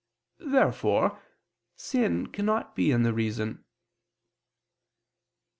[0.47, 1.21] Therefore
[1.75, 3.63] sin cannot be in the reason.